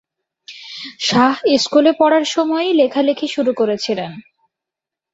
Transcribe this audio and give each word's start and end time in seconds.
শাহ 0.99 1.33
স্কুলে 1.57 1.91
পড়ার 1.99 2.25
সময়ই 2.25 2.73
লেখালেখি 2.73 3.27
শুরু 3.27 3.51
করেছিলেন। 3.53 4.11